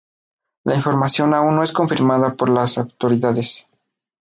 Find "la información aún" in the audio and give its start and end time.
0.63-1.55